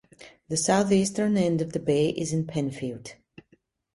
The 0.49 0.57
southeastern 0.57 1.37
end 1.37 1.61
of 1.61 1.73
the 1.73 1.79
bay 1.79 2.09
is 2.09 2.33
in 2.33 2.47
Penfield. 2.47 3.13